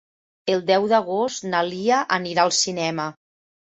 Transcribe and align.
El 0.53 0.63
deu 0.69 0.87
d'agost 0.93 1.47
na 1.53 1.63
Lia 1.69 2.03
anirà 2.21 2.51
al 2.51 2.59
cinema. 2.65 3.11